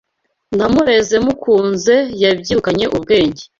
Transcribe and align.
Namureze 0.57 1.15
mukunze 1.25 1.95
Yabyirukanye 2.23 2.85
ubwenge 2.95 3.43